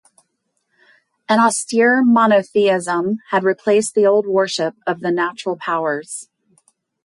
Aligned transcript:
An 1.29 1.39
austere 1.39 2.03
monotheism 2.03 3.19
had 3.29 3.43
replaced 3.43 3.93
the 3.93 4.07
old 4.07 4.25
worship 4.25 4.73
of 4.87 5.01
the 5.01 5.11
natural 5.11 5.57
powers. 5.57 6.27